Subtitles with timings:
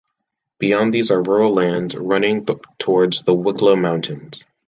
[0.57, 2.47] Beyond these are rural lands, running
[2.79, 4.43] towards the Wicklow Mountains.